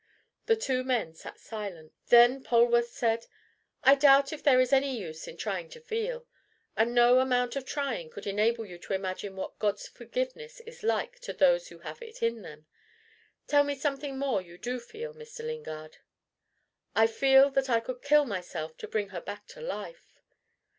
[0.47, 1.93] The two men sat silent.
[2.07, 3.27] Then Polwarth said:
[3.83, 6.25] "I doubt if there is any use in trying to feel.
[6.75, 11.19] And no amount of trying could enable you to imagine what God's forgiveness is like
[11.19, 12.65] to those that have it in them.
[13.45, 15.45] Tell me something more you do feel, Mr.
[15.45, 15.97] Lingard."
[16.95, 20.17] "I feel that I could kill myself to bring her back to life."